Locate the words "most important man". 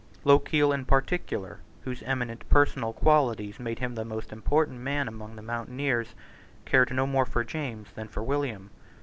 4.03-5.07